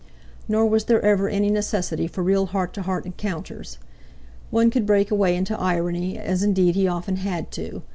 Nor 0.47 0.65
was 0.65 0.85
there 0.85 0.99
ever 1.03 1.29
any 1.29 1.51
necessity 1.51 2.07
for 2.07 2.23
real 2.23 2.47
heart 2.47 2.73
to 2.73 2.81
heart 2.81 3.05
encounters. 3.05 3.77
One 4.49 4.71
could 4.71 4.87
break 4.87 5.11
away 5.11 5.35
into 5.35 5.55
irony—as 5.59 6.41
indeed 6.41 6.73
he 6.73 6.87
often 6.87 7.17
had 7.17 7.51
to. 7.51 7.83